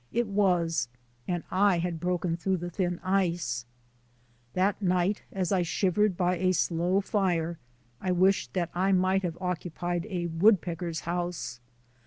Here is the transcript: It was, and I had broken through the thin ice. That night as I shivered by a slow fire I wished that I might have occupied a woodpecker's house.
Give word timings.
It 0.11 0.25
was, 0.25 0.87
and 1.27 1.43
I 1.51 1.77
had 1.77 1.99
broken 1.99 2.35
through 2.35 2.57
the 2.57 2.71
thin 2.71 2.97
ice. 3.03 3.67
That 4.53 4.81
night 4.81 5.21
as 5.31 5.51
I 5.51 5.61
shivered 5.61 6.17
by 6.17 6.37
a 6.37 6.53
slow 6.53 7.01
fire 7.01 7.59
I 8.01 8.11
wished 8.11 8.53
that 8.53 8.71
I 8.73 8.93
might 8.93 9.21
have 9.21 9.37
occupied 9.39 10.07
a 10.09 10.25
woodpecker's 10.25 11.01
house. 11.01 11.59